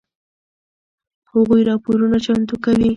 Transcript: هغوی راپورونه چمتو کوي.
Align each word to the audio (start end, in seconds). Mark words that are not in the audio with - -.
هغوی 1.31 1.61
راپورونه 1.69 2.17
چمتو 2.25 2.55
کوي. 2.63 2.89